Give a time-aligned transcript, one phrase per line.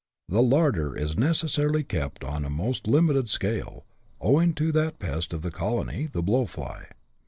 [0.27, 3.85] The larder is necessarily kept on a most limited scale,
[4.19, 6.87] owing to that pest of the colony, the blow fly.